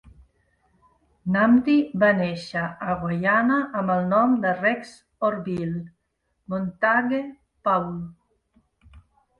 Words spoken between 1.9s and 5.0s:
va néixer a Guyana amb el nom de Rex